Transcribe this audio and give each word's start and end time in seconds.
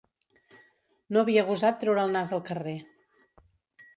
No 1.15 1.21
havia 1.23 1.43
gosat 1.51 1.77
treure 1.83 2.05
el 2.07 2.15
nas 2.15 2.33
al 2.37 2.43
carrer 2.47 2.75